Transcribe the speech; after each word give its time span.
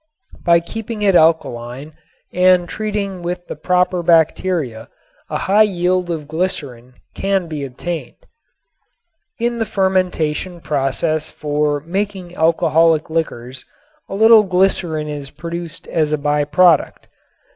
By 0.43 0.61
keeping 0.61 1.03
it 1.03 1.13
alkaline 1.13 1.93
and 2.33 2.67
treating 2.67 3.21
with 3.21 3.45
the 3.45 3.55
proper 3.55 4.01
bacteria 4.01 4.89
a 5.29 5.37
high 5.37 5.61
yield 5.61 6.09
of 6.09 6.27
glycerin 6.27 6.95
can 7.13 7.45
be 7.47 7.63
obtained. 7.63 8.15
In 9.39 9.59
the 9.59 9.63
fermentation 9.65 10.59
process 10.59 11.29
for 11.29 11.81
making 11.81 12.33
alcoholic 12.35 13.11
liquors 13.11 13.63
a 14.09 14.15
little 14.15 14.41
glycerin 14.41 15.07
is 15.07 15.29
produced 15.29 15.85
as 15.87 16.11
a 16.11 16.17
by 16.17 16.45
product. 16.45 17.07